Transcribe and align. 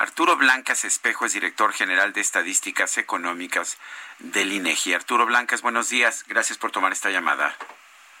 Arturo 0.00 0.38
Blancas 0.38 0.86
Espejo 0.86 1.26
es 1.26 1.34
director 1.34 1.74
general 1.74 2.14
de 2.14 2.22
Estadísticas 2.22 2.96
Económicas 2.96 3.76
del 4.18 4.50
INEGI. 4.50 4.94
Arturo 4.94 5.26
Blancas, 5.26 5.60
buenos 5.60 5.90
días. 5.90 6.24
Gracias 6.26 6.56
por 6.56 6.70
tomar 6.70 6.90
esta 6.90 7.10
llamada. 7.10 7.54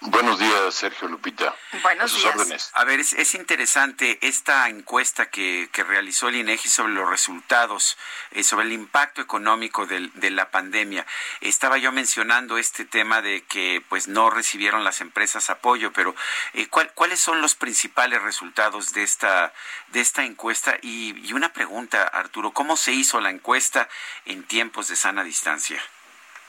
Buenos 0.02 0.38
días, 0.38 0.74
Sergio 0.74 1.08
Lupita. 1.08 1.54
Buenos 1.82 2.14
días. 2.14 2.34
órdenes. 2.34 2.70
A 2.72 2.84
ver, 2.84 3.00
es, 3.00 3.12
es 3.12 3.34
interesante 3.34 4.18
esta 4.22 4.66
encuesta 4.70 5.28
que, 5.28 5.68
que, 5.72 5.84
realizó 5.84 6.28
el 6.28 6.36
INEGI 6.36 6.70
sobre 6.70 6.94
los 6.94 7.06
resultados, 7.06 7.98
eh, 8.30 8.42
sobre 8.42 8.64
el 8.64 8.72
impacto 8.72 9.20
económico 9.20 9.84
del, 9.84 10.10
de 10.14 10.30
la 10.30 10.50
pandemia. 10.50 11.06
Estaba 11.42 11.76
yo 11.76 11.92
mencionando 11.92 12.56
este 12.56 12.86
tema 12.86 13.20
de 13.20 13.42
que 13.42 13.84
pues 13.90 14.08
no 14.08 14.30
recibieron 14.30 14.84
las 14.84 15.02
empresas 15.02 15.50
apoyo, 15.50 15.92
pero 15.92 16.14
eh, 16.54 16.66
¿cuál, 16.68 16.90
¿cuáles 16.94 17.20
son 17.20 17.42
los 17.42 17.54
principales 17.54 18.22
resultados 18.22 18.94
de 18.94 19.02
esta, 19.02 19.52
de 19.88 20.00
esta 20.00 20.24
encuesta? 20.24 20.78
Y, 20.80 21.14
y 21.28 21.34
una 21.34 21.52
pregunta, 21.52 22.04
Arturo, 22.04 22.52
¿cómo 22.52 22.78
se 22.78 22.92
hizo 22.92 23.20
la 23.20 23.28
encuesta 23.28 23.86
en 24.24 24.44
tiempos 24.44 24.88
de 24.88 24.96
sana 24.96 25.24
distancia? 25.24 25.82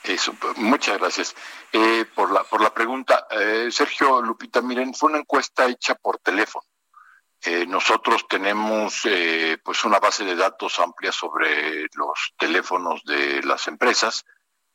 Eso, 0.04 0.34
muchas 0.56 0.98
gracias 0.98 1.36
eh, 1.72 2.06
por 2.16 2.32
la 2.32 2.44
por 2.44 2.62
la 2.62 2.74
pregunta, 2.74 3.28
eh, 3.30 3.70
Sergio 3.72 4.22
Lupita. 4.22 4.62
Miren, 4.62 4.94
fue 4.94 5.10
una 5.12 5.20
encuesta 5.20 5.68
hecha 5.68 5.96
por 5.96 6.18
teléfono. 6.18 6.66
Eh, 7.44 7.66
nosotros 7.66 8.28
tenemos 8.30 9.02
eh, 9.06 9.58
pues 9.64 9.84
una 9.84 10.00
base 10.00 10.24
de 10.24 10.36
datos 10.36 10.80
amplia 10.80 11.12
sobre 11.12 11.88
los 11.96 12.34
teléfonos 12.38 13.04
de 13.04 13.42
las 13.42 13.68
empresas 13.68 14.26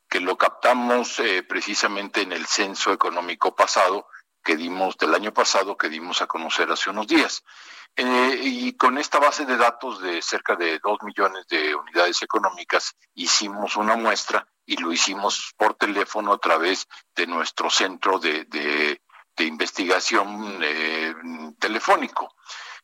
que 0.09 0.19
lo 0.19 0.37
captamos 0.37 1.17
eh, 1.19 1.43
precisamente 1.43 2.21
en 2.21 2.33
el 2.33 2.45
censo 2.45 2.91
económico 2.91 3.55
pasado 3.55 4.07
que 4.43 4.57
dimos 4.57 4.97
del 4.97 5.15
año 5.15 5.33
pasado 5.33 5.77
que 5.77 5.87
dimos 5.87 6.21
a 6.21 6.27
conocer 6.27 6.69
hace 6.69 6.89
unos 6.89 7.07
días. 7.07 7.43
Y 7.95 8.73
con 8.73 8.97
esta 8.97 9.17
base 9.17 9.45
de 9.45 9.57
datos 9.57 10.01
de 10.01 10.21
cerca 10.21 10.55
de 10.55 10.77
dos 10.79 10.99
millones 11.01 11.47
de 11.47 11.73
unidades 11.73 12.21
económicas 12.21 12.95
hicimos 13.15 13.75
una 13.75 13.95
muestra 13.95 14.47
y 14.67 14.75
lo 14.77 14.91
hicimos 14.91 15.53
por 15.57 15.73
teléfono 15.75 16.33
a 16.33 16.37
través 16.37 16.87
de 17.15 17.25
nuestro 17.25 17.69
centro 17.69 18.19
de, 18.19 18.45
de, 18.45 19.01
investigación 19.39 20.59
eh, 20.61 21.13
telefónico. 21.59 22.35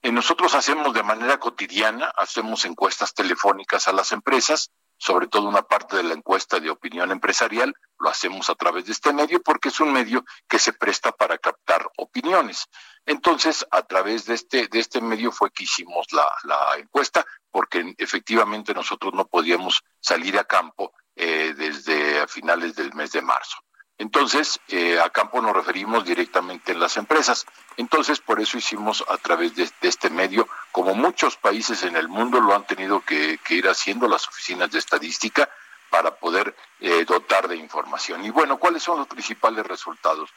Eh, 0.02 0.12
nosotros 0.12 0.56
hacemos 0.56 0.94
de 0.94 1.04
manera 1.04 1.40
cotidiana, 1.40 2.14
hacemos 2.16 2.64
encuestas 2.66 3.14
telefónicas 3.14 3.88
a 3.88 3.92
las 3.92 4.12
empresas, 4.12 4.72
sobre 4.98 5.28
todo 5.28 5.50
una 5.50 5.64
parte 5.64 5.98
de 5.98 6.04
la 6.04 6.14
encuesta 6.14 6.60
de 6.60 6.70
opinión 6.70 7.12
empresarial, 7.12 7.74
lo 8.00 8.10
hacemos 8.10 8.50
a 8.50 8.56
través 8.56 8.86
de 8.86 8.94
este 8.94 9.12
medio 9.12 9.42
porque 9.42 9.70
es 9.70 9.80
un 9.80 9.92
medio 9.92 10.24
que 10.48 10.60
se 10.60 10.72
presta 10.72 11.12
para 11.12 11.38
captar 11.38 11.90
opiniones. 11.98 12.68
Entonces, 13.06 13.66
a 13.72 13.82
través 13.82 14.26
de 14.26 14.36
este, 14.36 14.68
de 14.68 14.80
este 14.80 15.02
medio 15.02 15.32
fue 15.32 15.52
que 15.52 15.64
hicimos 15.64 16.08
la, 16.14 16.32
la 16.44 16.78
encuesta, 16.78 17.26
porque 17.52 17.94
efectivamente 17.98 18.74
nosotros 18.74 19.14
no 19.14 19.26
podíamos 19.26 19.84
salir 20.00 20.38
a 20.38 20.46
campo 20.46 20.94
eh, 21.16 21.54
desde 21.56 22.20
a 22.20 22.28
finales 22.28 22.76
del 22.76 22.94
mes 22.94 23.12
de 23.12 23.22
marzo. 23.22 23.58
Entonces, 23.98 24.60
eh, 24.68 25.00
a 25.00 25.10
campo 25.12 25.40
nos 25.42 25.56
referimos 25.56 26.04
directamente 26.04 26.72
en 26.72 26.80
las 26.80 26.98
empresas. 26.98 27.46
Entonces, 27.78 28.20
por 28.20 28.42
eso 28.42 28.58
hicimos 28.58 29.04
a 29.08 29.18
través 29.18 29.56
de, 29.56 29.70
este 29.82 30.10
medio, 30.10 30.48
como 30.72 30.96
muchos 30.96 31.38
países 31.38 31.84
en 31.84 31.96
el 31.96 32.08
mundo 32.08 32.42
lo 32.42 32.56
han 32.56 32.66
tenido 32.66 33.02
que, 33.02 33.40
que 33.44 33.56
ir 33.56 33.70
haciendo 33.70 34.08
las 34.08 34.28
oficinas 34.28 34.72
de 34.72 34.80
estadística 34.80 35.48
para 35.94 36.16
poder 36.16 36.56
eh, 36.80 37.06
dotar 37.06 37.48
de 37.48 37.56
información. 37.56 38.26
Y 38.26 38.32
bueno, 38.32 38.58
¿cuáles 38.58 38.82
son 38.82 38.98
los 38.98 39.08
principales 39.08 39.64
resultados? 39.64 40.32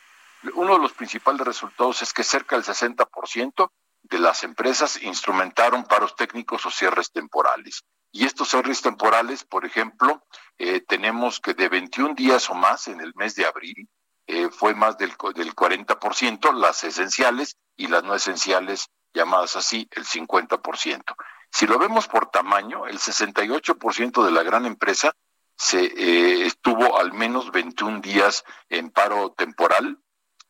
Uno 0.52 0.74
de 0.74 0.80
los 0.80 0.92
principales 0.92 1.46
resultados 1.46 2.02
es 2.02 2.12
que 2.12 2.22
cerca 2.24 2.56
del 2.56 2.64
60% 2.64 3.70
de 4.02 4.18
las 4.18 4.44
empresas 4.44 5.02
instrumentaron 5.02 5.84
paros 5.84 6.14
técnicos 6.14 6.66
o 6.66 6.70
cierres 6.70 7.10
temporales. 7.10 7.84
Y 8.12 8.24
estos 8.24 8.48
cierres 8.48 8.82
temporales, 8.82 9.44
por 9.44 9.64
ejemplo, 9.64 10.24
eh, 10.58 10.80
tenemos 10.80 11.40
que 11.40 11.54
de 11.54 11.68
21 11.68 12.14
días 12.14 12.48
o 12.50 12.54
más 12.54 12.88
en 12.88 13.00
el 13.00 13.12
mes 13.14 13.34
de 13.34 13.46
abril, 13.46 13.88
eh, 14.26 14.48
fue 14.50 14.74
más 14.74 14.98
del, 14.98 15.12
del 15.34 15.54
40%, 15.54 16.52
las 16.54 16.82
esenciales 16.84 17.56
y 17.76 17.88
las 17.88 18.02
no 18.02 18.14
esenciales, 18.14 18.88
llamadas 19.14 19.56
así, 19.56 19.88
el 19.92 20.04
50%. 20.04 21.14
Si 21.50 21.66
lo 21.66 21.78
vemos 21.78 22.08
por 22.08 22.30
tamaño, 22.30 22.86
el 22.86 22.98
68% 22.98 24.24
de 24.24 24.30
la 24.30 24.42
gran 24.42 24.66
empresa 24.66 25.14
se 25.56 25.84
eh, 25.84 26.46
estuvo 26.46 26.98
al 26.98 27.12
menos 27.12 27.50
21 27.50 28.00
días 28.00 28.44
en 28.68 28.90
paro 28.90 29.32
temporal, 29.32 29.98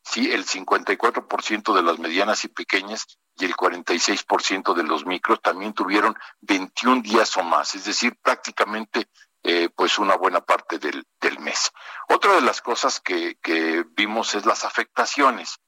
sí, 0.03 0.31
el 0.31 0.45
54% 0.45 1.73
de 1.73 1.81
las 1.81 1.99
medianas 1.99 2.43
y 2.43 2.49
pequeñas 2.49 3.17
y 3.39 3.45
el 3.45 3.55
46% 3.55 4.73
de 4.73 4.83
los 4.83 5.05
micros 5.05 5.41
también 5.41 5.73
tuvieron 5.73 6.15
21 6.41 7.01
días 7.01 7.37
o 7.37 7.43
más, 7.43 7.75
es 7.75 7.85
decir, 7.85 8.17
prácticamente 8.21 9.07
eh, 9.43 9.69
pues 9.73 9.99
una 9.99 10.15
buena 10.15 10.41
parte 10.41 10.79
del, 10.79 11.05
del, 11.21 11.39
mes. 11.39 11.71
Otra 12.09 12.33
de 12.33 12.41
las 12.41 12.61
cosas 12.61 12.99
que, 12.99 13.37
que 13.41 13.85
vimos 13.95 14.35
es 14.35 14.45
las 14.45 14.65
afectaciones. 14.65 15.59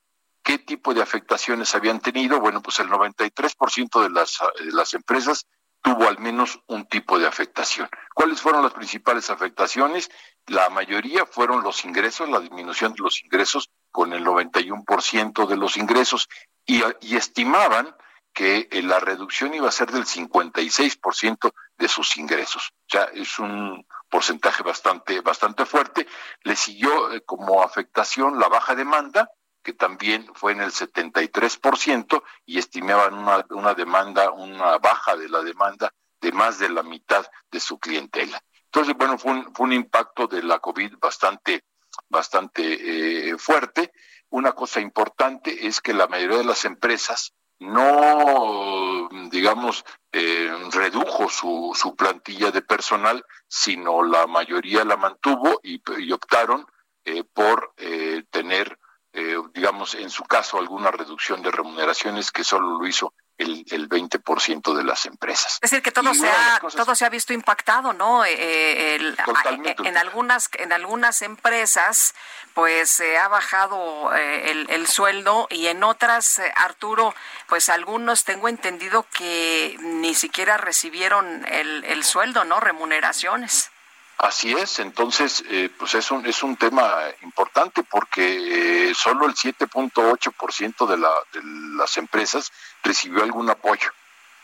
¿Qué 0.43 0.57
tipo 0.57 0.93
de 0.93 1.01
afectaciones 1.01 1.75
habían 1.75 1.99
tenido? 1.99 2.39
Bueno, 2.39 2.61
pues 2.61 2.79
el 2.79 2.89
93% 2.89 4.01
de 4.01 4.09
las, 4.09 4.39
de 4.59 4.71
las 4.71 4.93
empresas 4.93 5.45
tuvo 5.81 6.07
al 6.07 6.19
menos 6.19 6.59
un 6.67 6.87
tipo 6.87 7.19
de 7.19 7.27
afectación. 7.27 7.89
¿Cuáles 8.13 8.41
fueron 8.41 8.63
las 8.63 8.73
principales 8.73 9.29
afectaciones? 9.29 10.09
La 10.47 10.69
mayoría 10.69 11.25
fueron 11.25 11.63
los 11.63 11.85
ingresos, 11.85 12.27
la 12.29 12.39
disminución 12.39 12.93
de 12.93 13.03
los 13.03 13.23
ingresos 13.23 13.69
con 13.91 14.13
el 14.13 14.25
91% 14.25 15.47
de 15.47 15.57
los 15.57 15.77
ingresos 15.77 16.27
y, 16.69 17.15
estimaban 17.15 17.95
que 18.31 18.67
eh, 18.71 18.83
la 18.83 18.99
reducción 18.99 19.53
iba 19.53 19.67
a 19.67 19.71
ser 19.71 19.91
del 19.91 20.05
56% 20.05 21.51
de 21.77 21.87
sus 21.87 22.15
ingresos. 22.17 22.71
O 22.85 22.89
sea, 22.89 23.05
es 23.05 23.39
un 23.39 23.85
porcentaje 24.07 24.61
bastante, 24.61 25.21
bastante 25.21 25.65
fuerte. 25.65 26.07
Le 26.43 26.55
siguió 26.55 27.11
eh, 27.11 27.21
como 27.25 27.63
afectación 27.63 28.39
la 28.39 28.47
baja 28.47 28.75
demanda, 28.75 29.31
que 29.63 29.73
también 29.73 30.29
fue 30.35 30.51
en 30.51 30.61
el 30.61 30.71
73% 30.71 32.23
y 32.45 32.59
estimaban 32.59 33.15
una, 33.15 33.45
una 33.49 33.73
demanda, 33.73 34.31
una 34.31 34.77
baja 34.77 35.15
de 35.15 35.27
la 35.27 35.41
demanda 35.41 35.91
de 36.21 36.31
más 36.31 36.59
de 36.59 36.69
la 36.69 36.83
mitad 36.83 37.25
de 37.51 37.59
su 37.59 37.79
clientela. 37.79 38.41
Entonces, 38.65 38.95
bueno, 38.95 39.17
fue 39.17 39.31
un, 39.31 39.55
fue 39.55 39.65
un 39.65 39.73
impacto 39.73 40.27
de 40.27 40.43
la 40.43 40.59
COVID 40.59 40.97
bastante, 40.99 41.63
bastante 42.07 43.31
eh, 43.31 43.37
fuerte. 43.37 43.91
Una 44.29 44.53
cosa 44.53 44.79
importante 44.79 45.67
es 45.67 45.81
que 45.81 45.93
la 45.93 46.07
mayoría 46.07 46.37
de 46.37 46.45
las 46.45 46.65
empresas 46.65 47.33
no, 47.59 49.09
digamos, 49.29 49.83
eh, 50.11 50.51
redujo 50.71 51.29
su, 51.29 51.73
su 51.75 51.95
plantilla 51.95 52.51
de 52.51 52.61
personal, 52.61 53.25
sino 53.47 54.03
la 54.03 54.27
mayoría 54.27 54.85
la 54.85 54.97
mantuvo 54.97 55.59
y, 55.61 55.81
optaron 56.11 56.65
eh, 57.03 57.23
por 57.23 57.73
eh, 57.77 58.23
tener, 58.29 58.79
eh, 59.13 59.37
digamos, 59.53 59.95
en 59.95 60.09
su 60.09 60.23
caso, 60.23 60.57
alguna 60.57 60.91
reducción 60.91 61.41
de 61.41 61.51
remuneraciones 61.51 62.31
que 62.31 62.43
solo 62.43 62.79
lo 62.79 62.87
hizo 62.87 63.13
el, 63.39 63.65
el 63.71 63.89
20% 63.89 64.75
de 64.75 64.83
las 64.83 65.05
empresas. 65.05 65.53
Es 65.61 65.71
decir, 65.71 65.81
que 65.81 65.91
todo, 65.91 66.13
se 66.13 66.29
ha, 66.29 66.59
cosas... 66.59 66.85
todo 66.85 66.93
se 66.93 67.05
ha 67.05 67.09
visto 67.09 67.33
impactado, 67.33 67.93
¿no? 67.93 68.23
Eh, 68.25 68.95
el, 68.95 69.15
Totalmente. 69.15 69.87
En 69.87 69.97
algunas, 69.97 70.49
en 70.53 70.73
algunas 70.73 71.21
empresas, 71.21 72.13
pues 72.53 72.89
se 72.89 73.17
ha 73.17 73.27
bajado 73.29 74.13
eh, 74.15 74.51
el, 74.51 74.69
el, 74.69 74.87
sueldo 74.87 75.47
y 75.49 75.67
en 75.67 75.83
otras, 75.83 76.39
eh, 76.39 76.51
Arturo, 76.55 77.15
pues 77.47 77.69
algunos 77.69 78.25
tengo 78.25 78.49
entendido 78.49 79.05
que 79.13 79.77
ni 79.79 80.13
siquiera 80.13 80.57
recibieron 80.57 81.45
el, 81.47 81.85
el 81.85 82.03
sueldo, 82.03 82.43
¿no? 82.43 82.59
Remuneraciones. 82.59 83.71
Así 84.19 84.51
es, 84.51 84.79
entonces, 84.79 85.45
eh, 85.47 85.69
pues 85.79 85.95
es 85.95 86.11
un, 86.11 86.25
es 86.25 86.43
un 86.43 86.57
tema 86.57 87.05
importante 87.21 87.83
porque 87.83 88.89
eh, 88.89 88.93
solo 88.93 89.25
el 89.25 89.33
7.8% 89.33 90.85
de, 90.87 90.97
la, 90.97 91.09
de 91.31 91.39
las 91.79 91.97
empresas 91.97 92.51
recibió 92.83 93.23
algún 93.23 93.49
apoyo. 93.49 93.91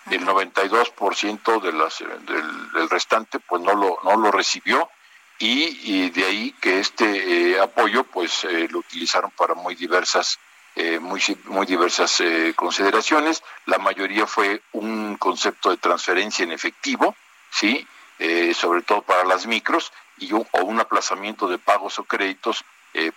El 0.09 0.25
92% 0.25 1.61
de 1.61 1.73
las, 1.73 1.99
del, 1.99 2.71
del, 2.71 2.89
restante 2.89 3.39
pues 3.39 3.61
no 3.61 3.73
lo, 3.73 3.99
no 4.03 4.17
lo 4.17 4.31
recibió 4.31 4.89
y, 5.39 5.95
y 5.95 6.09
de 6.11 6.25
ahí 6.25 6.51
que 6.61 6.79
este 6.79 7.53
eh, 7.53 7.59
apoyo 7.59 8.03
pues 8.03 8.43
eh, 8.45 8.67
lo 8.69 8.79
utilizaron 8.79 9.31
para 9.31 9.55
muy 9.55 9.75
diversas 9.75 10.39
eh, 10.77 10.99
muy, 10.99 11.21
muy 11.45 11.65
diversas 11.65 12.19
eh, 12.19 12.53
consideraciones. 12.53 13.41
La 13.65 13.77
mayoría 13.77 14.27
fue 14.27 14.61
un 14.73 15.15
concepto 15.15 15.69
de 15.69 15.77
transferencia 15.77 16.43
en 16.43 16.51
efectivo, 16.51 17.15
¿sí? 17.49 17.87
Eh, 18.19 18.53
sobre 18.53 18.81
todo 18.81 19.01
para 19.01 19.23
las 19.23 19.45
micros, 19.45 19.93
y 20.17 20.33
o 20.33 20.45
un 20.63 20.79
aplazamiento 20.81 21.47
de 21.47 21.59
pagos 21.59 21.99
o 21.99 22.03
créditos 22.03 22.63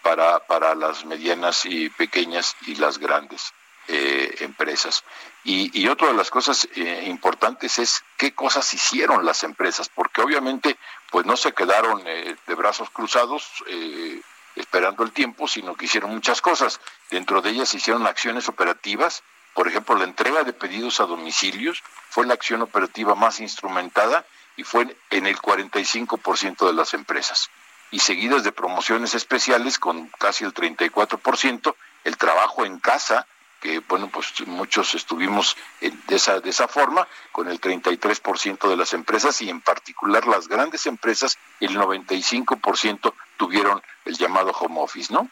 para, 0.03 0.41
para 0.41 0.75
las 0.75 1.05
medianas 1.05 1.65
y 1.65 1.89
pequeñas 1.91 2.57
y 2.67 2.75
las 2.75 2.99
grandes 2.99 3.53
empresas. 3.89 5.05
Y, 5.45 5.89
otra 5.89 6.09
de 6.09 6.15
las 6.15 6.31
cosas 6.31 6.69
importantes 7.07 7.79
es 7.79 8.05
qué 8.17 8.35
cosas 8.35 8.73
hicieron 8.75 9.25
las 9.25 9.43
empresas, 9.45 9.89
porque 9.89 10.21
obviamente 10.21 10.77
pues 11.11 11.25
no 11.25 11.37
se 11.37 11.53
quedaron 11.53 12.05
de 12.05 12.55
brazos 12.55 12.91
cruzados 12.91 13.65
esperando 14.57 15.05
el 15.05 15.13
tiempo, 15.13 15.49
sino 15.49 15.75
que 15.75 15.87
hicieron 15.87 16.11
muchas 16.11 16.41
cosas. 16.41 16.81
Dentro 17.11 17.41
de 17.41 17.51
ellas 17.51 17.73
hicieron 17.75 18.07
acciones 18.07 18.49
operativas, 18.49 19.23
por 19.55 19.67
ejemplo, 19.67 19.97
la 19.97 20.05
entrega 20.05 20.45
de 20.45 20.53
pedidos 20.53 21.01
a 21.01 21.07
domicilios 21.07 21.83
fue 22.11 22.27
la 22.27 22.35
acción 22.35 22.63
operativa 22.63 23.15
más 23.15 23.41
instrumentada 23.41 24.25
y 24.57 24.63
fue 24.63 24.97
en 25.11 25.27
el 25.27 25.37
45% 25.37 26.67
de 26.67 26.73
las 26.73 26.95
empresas. 26.95 27.51
Y 27.91 28.01
seguidas 28.01 28.45
de 28.45 28.53
promociones 28.53 29.15
especiales 29.15 29.79
con 29.79 30.09
casi 30.19 30.45
el 30.45 30.55
34%, 30.55 31.75
el 32.05 32.17
trabajo 32.17 32.65
en 32.65 32.79
casa 32.79 33.27
que 33.61 33.81
bueno, 33.81 34.09
pues 34.09 34.33
muchos 34.47 34.95
estuvimos 34.95 35.57
de 35.81 36.17
esa 36.17 36.41
de 36.41 36.51
esa 36.51 36.69
forma 36.69 37.07
con 37.33 37.49
el 37.49 37.61
33% 37.61 38.69
de 38.69 38.77
las 38.77 38.93
empresas 38.93 39.41
y 39.43 39.51
en 39.51 39.61
particular 39.61 40.27
las 40.27 40.49
grandes 40.49 40.87
empresas 40.87 41.39
el 41.61 41.77
95% 41.77 43.13
tuvieron 43.37 43.83
el 44.05 44.17
llamado 44.17 44.51
home 44.51 44.81
office, 44.81 45.13
¿no? 45.13 45.29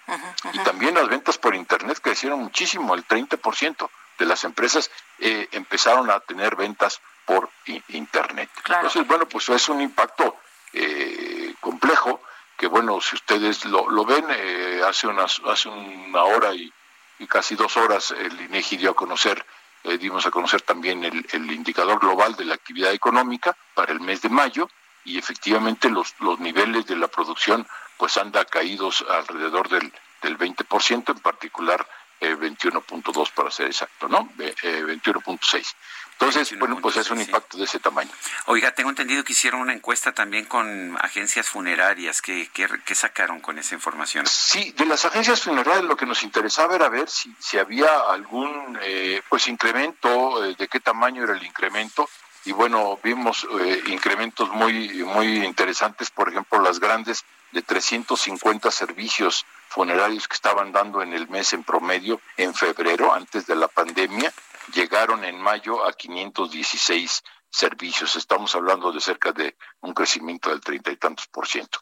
Y 0.52 0.58
también 0.60 0.94
las 0.94 1.08
ventas 1.08 1.38
por 1.38 1.54
internet 1.54 1.98
crecieron 2.00 2.40
muchísimo, 2.40 2.94
el 2.94 3.06
30% 3.06 3.88
de 4.18 4.26
las 4.26 4.44
empresas 4.44 4.90
eh, 5.18 5.48
empezaron 5.52 6.10
a 6.10 6.20
tener 6.20 6.56
ventas 6.56 7.00
por 7.24 7.50
internet. 7.88 8.48
Entonces, 8.68 9.06
bueno, 9.06 9.26
pues 9.26 9.48
es 9.48 9.68
un 9.68 9.80
impacto 9.80 10.36
eh, 10.72 11.54
complejo 11.60 12.22
que 12.56 12.66
bueno, 12.68 13.00
si 13.00 13.16
ustedes 13.16 13.64
lo, 13.66 13.90
lo 13.90 14.04
ven, 14.04 14.24
eh, 14.30 14.80
hace 14.86 15.06
unas 15.06 15.40
hace 15.46 15.68
una 15.68 16.22
hora 16.22 16.54
y 16.54 16.72
y 17.18 17.26
casi 17.26 17.54
dos 17.54 17.76
horas 17.76 18.10
el 18.12 18.40
INEGI 18.40 18.76
dio 18.76 18.90
a 18.90 18.96
conocer, 18.96 19.44
eh, 19.84 19.98
dimos 19.98 20.26
a 20.26 20.30
conocer 20.30 20.62
también 20.62 21.04
el, 21.04 21.26
el, 21.32 21.50
indicador 21.52 21.98
global 21.98 22.34
de 22.36 22.44
la 22.44 22.54
actividad 22.54 22.92
económica 22.92 23.56
para 23.74 23.92
el 23.92 24.00
mes 24.00 24.22
de 24.22 24.28
mayo 24.28 24.68
y 25.04 25.18
efectivamente 25.18 25.88
los, 25.88 26.14
los 26.20 26.38
niveles 26.40 26.86
de 26.86 26.96
la 26.96 27.08
producción 27.08 27.66
pues 27.96 28.16
anda 28.16 28.44
caídos 28.44 29.04
alrededor 29.08 29.68
del, 29.68 29.92
del 30.22 30.36
20%, 30.36 31.10
en 31.10 31.20
particular 31.20 31.86
eh, 32.20 32.34
21.2 32.34 33.30
para 33.32 33.50
ser 33.50 33.66
exacto, 33.66 34.08
¿no? 34.08 34.28
Eh, 34.38 34.54
21.6. 34.62 35.74
Entonces, 36.18 36.58
bueno, 36.58 36.78
pues 36.80 36.96
es 36.96 37.10
un 37.10 37.20
impacto 37.20 37.58
de 37.58 37.64
ese 37.64 37.78
tamaño. 37.78 38.10
Oiga, 38.46 38.72
tengo 38.72 38.88
entendido 38.88 39.22
que 39.22 39.34
hicieron 39.34 39.60
una 39.60 39.74
encuesta 39.74 40.12
también 40.12 40.46
con 40.46 40.96
agencias 41.02 41.46
funerarias. 41.46 42.22
¿Qué, 42.22 42.48
qué, 42.54 42.94
sacaron 42.94 43.40
con 43.40 43.58
esa 43.58 43.74
información? 43.74 44.26
Sí, 44.26 44.72
de 44.78 44.86
las 44.86 45.04
agencias 45.04 45.42
funerarias 45.42 45.84
lo 45.84 45.94
que 45.94 46.06
nos 46.06 46.22
interesaba 46.22 46.74
era 46.74 46.88
ver 46.88 47.10
si, 47.10 47.36
si 47.38 47.58
había 47.58 48.00
algún 48.08 48.78
eh, 48.80 49.20
pues 49.28 49.46
incremento, 49.46 50.42
eh, 50.42 50.56
de 50.58 50.68
qué 50.68 50.80
tamaño 50.80 51.22
era 51.22 51.34
el 51.34 51.44
incremento. 51.44 52.08
Y 52.46 52.52
bueno, 52.52 52.98
vimos 53.02 53.46
eh, 53.60 53.82
incrementos 53.88 54.48
muy, 54.48 55.04
muy 55.04 55.44
interesantes, 55.44 56.10
por 56.10 56.30
ejemplo, 56.30 56.60
las 56.60 56.80
grandes 56.80 57.26
de 57.52 57.60
350 57.60 58.70
servicios 58.70 59.44
funerarios 59.76 60.26
que 60.26 60.36
estaban 60.36 60.72
dando 60.72 61.02
en 61.02 61.12
el 61.12 61.28
mes 61.28 61.52
en 61.52 61.62
promedio 61.62 62.18
en 62.38 62.54
febrero, 62.54 63.12
antes 63.12 63.46
de 63.46 63.54
la 63.54 63.68
pandemia, 63.68 64.32
llegaron 64.72 65.22
en 65.22 65.38
mayo 65.38 65.86
a 65.86 65.92
516 65.92 67.22
servicios. 67.50 68.16
Estamos 68.16 68.54
hablando 68.54 68.90
de 68.90 69.00
cerca 69.00 69.32
de 69.32 69.54
un 69.80 69.92
crecimiento 69.92 70.48
del 70.48 70.62
treinta 70.62 70.90
y 70.90 70.96
tantos 70.96 71.26
por 71.26 71.46
ciento. 71.46 71.80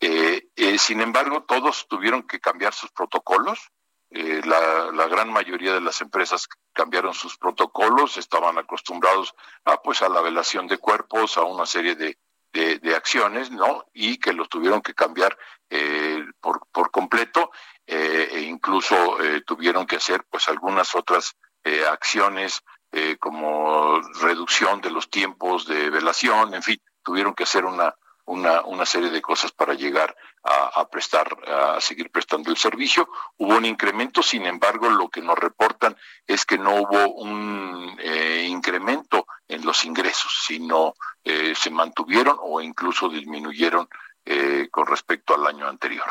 Eh, 0.00 0.48
eh, 0.56 0.76
sin 0.76 1.00
embargo, 1.00 1.44
todos 1.44 1.86
tuvieron 1.86 2.24
que 2.24 2.40
cambiar 2.40 2.74
sus 2.74 2.90
protocolos. 2.90 3.70
Eh, 4.10 4.40
la, 4.44 4.90
la, 4.90 5.06
gran 5.06 5.30
mayoría 5.32 5.72
de 5.72 5.80
las 5.80 6.00
empresas 6.00 6.48
cambiaron 6.72 7.14
sus 7.14 7.36
protocolos, 7.38 8.16
estaban 8.16 8.58
acostumbrados 8.58 9.36
a 9.64 9.80
pues 9.82 10.02
a 10.02 10.08
la 10.08 10.20
velación 10.20 10.66
de 10.66 10.78
cuerpos, 10.78 11.36
a 11.36 11.44
una 11.44 11.64
serie 11.64 11.94
de, 11.94 12.18
de, 12.80 12.96
acciones, 12.96 13.50
¿no? 13.50 13.86
Y 13.92 14.18
que 14.18 14.32
los 14.32 14.48
tuvieron 14.48 14.80
que 14.80 14.94
cambiar 14.94 15.36
eh, 15.68 16.24
por, 16.40 16.66
por 16.72 16.90
completo, 16.90 17.50
eh, 17.86 18.28
e 18.32 18.40
incluso 18.40 19.22
eh, 19.22 19.42
tuvieron 19.46 19.86
que 19.86 19.96
hacer 19.96 20.24
pues 20.28 20.48
algunas 20.48 20.94
otras 20.94 21.36
eh, 21.64 21.84
acciones 21.86 22.62
como 23.20 24.00
reducción 24.22 24.80
de 24.80 24.90
los 24.90 25.10
tiempos 25.10 25.66
de 25.66 25.90
velación, 25.90 26.54
en 26.54 26.62
fin, 26.62 26.80
tuvieron 27.02 27.34
que 27.34 27.42
hacer 27.42 27.66
una, 27.66 27.94
una, 28.24 28.62
una 28.62 28.86
serie 28.86 29.10
de 29.10 29.20
cosas 29.20 29.52
para 29.52 29.74
llegar 29.74 30.16
a, 30.42 30.80
a, 30.80 30.88
prestar, 30.88 31.36
a 31.46 31.78
seguir 31.78 32.10
prestando 32.10 32.50
el 32.50 32.56
servicio. 32.56 33.10
Hubo 33.36 33.54
un 33.54 33.66
incremento, 33.66 34.22
sin 34.22 34.46
embargo, 34.46 34.88
lo 34.88 35.10
que 35.10 35.20
nos 35.20 35.38
reportan 35.38 35.94
es 36.26 36.46
que 36.46 36.56
no 36.56 36.74
hubo 36.74 37.16
un 37.16 37.98
incremento 38.46 39.26
en 39.46 39.66
los 39.66 39.84
ingresos, 39.84 40.32
sino 40.46 40.94
eh, 41.28 41.54
se 41.56 41.70
mantuvieron 41.70 42.36
o 42.40 42.60
incluso 42.60 43.08
disminuyeron 43.08 43.88
eh, 44.24 44.68
con 44.70 44.86
respecto 44.86 45.34
al 45.34 45.44
año 45.44 45.66
anterior. 45.66 46.06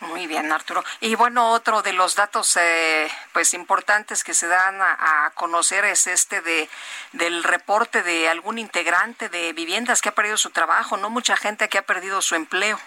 Muy 0.00 0.26
bien, 0.26 0.52
Arturo. 0.52 0.84
Y 1.00 1.14
bueno, 1.14 1.52
otro 1.52 1.80
de 1.80 1.94
los 1.94 2.16
datos 2.16 2.54
eh, 2.58 3.10
pues 3.32 3.54
importantes 3.54 4.22
que 4.24 4.34
se 4.34 4.46
dan 4.46 4.82
a, 4.82 5.24
a, 5.24 5.30
conocer 5.30 5.86
es 5.86 6.06
este 6.06 6.42
de 6.42 6.68
del 7.12 7.42
reporte 7.44 8.02
de 8.02 8.28
algún 8.28 8.58
integrante 8.58 9.30
de 9.30 9.54
viviendas 9.54 10.02
que 10.02 10.10
ha 10.10 10.14
perdido 10.14 10.36
su 10.36 10.50
trabajo, 10.50 10.98
no 10.98 11.08
mucha 11.08 11.34
gente 11.38 11.70
que 11.70 11.78
ha 11.78 11.86
perdido 11.86 12.20
su 12.20 12.34
empleo. 12.34 12.78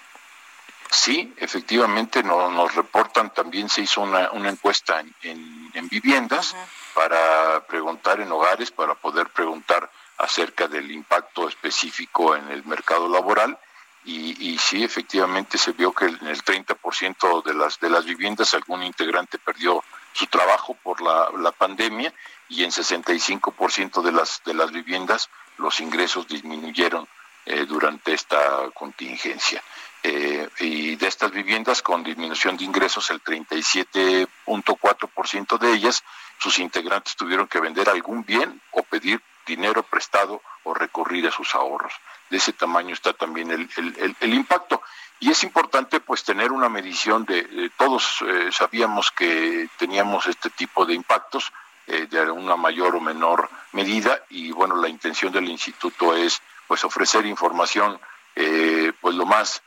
Sí, 0.92 1.34
efectivamente 1.38 2.22
no, 2.22 2.52
nos 2.52 2.76
reportan, 2.76 3.34
también 3.34 3.70
se 3.70 3.82
hizo 3.82 4.02
una, 4.02 4.30
una 4.32 4.50
encuesta 4.50 5.00
en, 5.00 5.16
en, 5.24 5.72
en 5.74 5.90
viviendas 5.90 6.54
uh 6.54 6.58
-huh. 6.58 6.94
para 6.94 7.66
preguntar 7.66 8.20
en 8.22 8.32
hogares, 8.32 8.70
para 8.70 8.94
poder 8.94 9.30
preguntar 9.30 9.90
acerca 10.20 10.68
del 10.68 10.92
impacto 10.92 11.48
específico 11.48 12.36
en 12.36 12.52
el 12.52 12.64
mercado 12.66 13.10
laboral 13.10 13.58
y, 14.06 14.58
sí, 14.58 14.82
efectivamente 14.84 15.58
se 15.58 15.74
vio 15.74 15.92
que 15.94 16.06
en 16.06 16.26
el 16.26 16.42
30% 16.44 17.44
de 17.44 17.54
las, 17.54 17.78
de 17.80 17.90
las 17.90 18.06
viviendas 18.06 18.54
algún 18.54 18.82
integrante 18.82 19.38
perdió 19.38 19.84
su 20.14 20.26
trabajo 20.28 20.74
por 20.74 21.02
la, 21.02 21.30
la 21.38 21.52
pandemia 21.52 22.14
y 22.48 22.64
en 22.64 22.72
65% 22.72 24.02
de 24.02 24.12
las, 24.12 24.42
de 24.46 24.56
las 24.56 24.72
viviendas 24.72 25.30
los 25.58 25.80
ingresos 25.80 26.28
disminuyeron 26.28 27.08
eh, 27.46 27.66
durante 27.66 28.14
esta 28.14 28.70
contingencia. 28.74 29.64
Eh, 30.02 30.48
y 30.60 30.96
de 30.96 31.08
estas 31.08 31.32
viviendas 31.32 31.82
con 31.82 32.04
disminución 32.04 32.56
de 32.58 32.64
ingresos, 32.64 33.10
el 33.12 33.22
37.4% 33.24 35.58
de 35.58 35.74
ellas, 35.74 36.04
sus 36.38 36.60
integrantes 36.60 37.16
tuvieron 37.16 37.48
que 37.48 37.60
vender 37.60 37.90
algún 37.90 38.24
bien 38.24 38.62
o 38.72 38.84
pedir 38.84 39.20
dinero 39.50 39.84
prestado 39.84 40.42
o 40.64 40.74
recurrir 40.74 41.28
a 41.28 41.32
sus 41.32 41.54
ahorros 41.56 41.94
de 42.30 42.38
ese 42.38 42.54
tamaño 42.54 42.94
está 42.94 43.14
también 43.14 43.52
el, 43.52 44.16
el, 44.20 44.34
impacto. 44.34 44.82
Y 45.20 45.32
es 45.32 45.44
importante 45.44 46.00
pues 46.00 46.24
tener 46.24 46.52
una 46.52 46.70
medición 46.70 47.26
de, 47.26 47.72
todos 47.78 48.24
eh, 48.26 48.50
sabíamos 48.52 49.12
que 49.12 49.68
teníamos 49.78 50.28
este 50.28 50.50
tipo 50.52 50.86
de 50.86 50.94
impactos 50.94 51.52
eh, 51.88 52.08
de 52.10 52.32
una 52.32 52.56
mayor 52.56 52.96
o 52.96 53.02
menor 53.02 53.50
medida 53.74 54.24
y 54.30 54.52
bueno, 54.52 54.76
la 54.76 54.88
intención 54.88 55.34
del 55.34 55.50
instituto 55.50 56.16
es 56.16 56.42
pues 56.68 56.84
ofrecer 56.84 57.26
información 57.26 58.00
eh, 58.36 58.94
pues 59.02 59.16
lo 59.16 59.26
más 59.26 59.62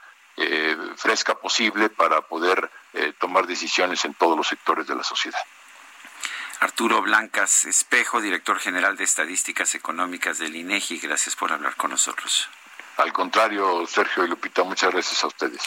fresca 0.97 1.35
posible 1.35 1.91
para 1.91 2.23
poder 2.23 2.71
tomar 3.19 3.47
decisiones 3.47 4.03
en 4.07 4.15
todos 4.15 4.35
los 4.35 4.49
sectores 4.49 4.87
de 4.87 4.95
la 4.95 5.05
sociedad. 5.05 5.39
Arturo 6.63 7.03
Blancas 7.03 7.65
Espejo, 7.65 8.21
director 8.21 8.57
general 8.61 8.97
de 8.97 9.03
Estadísticas 9.03 9.75
Económicas 9.75 10.39
del 10.39 10.55
INEGI. 10.55 11.01
Gracias 11.01 11.35
por 11.35 11.51
hablar 11.51 11.75
con 11.75 11.91
nosotros. 11.91 12.49
Al 12.99 13.13
contrario, 13.13 13.85
Sergio 13.89 14.25
y 14.25 14.29
Lupita, 14.29 14.63
muchas 14.63 14.93
gracias 14.93 15.25
a 15.25 15.27
ustedes. 15.27 15.61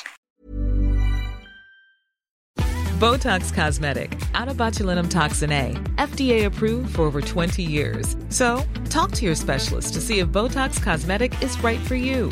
Botox 2.97 3.53
Cosmetic, 3.53 4.17
out 4.35 4.47
of 4.47 4.55
botulinum 4.55 5.09
toxin 5.09 5.51
A, 5.51 5.73
FDA 5.97 6.45
approved 6.45 6.95
for 6.95 7.01
over 7.01 7.19
20 7.19 7.61
years. 7.61 8.15
So, 8.29 8.63
talk 8.89 9.11
to 9.15 9.25
your 9.25 9.35
specialist 9.35 9.95
to 9.95 9.99
see 9.99 10.19
if 10.19 10.29
Botox 10.29 10.81
Cosmetic 10.81 11.33
is 11.43 11.61
right 11.61 11.81
for 11.81 11.95
you. 11.95 12.31